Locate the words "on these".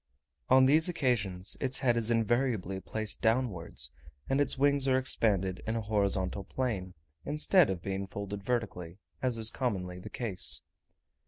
0.49-0.89